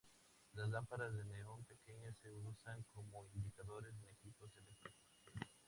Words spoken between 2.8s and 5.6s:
como indicadores en equipos electrónicos.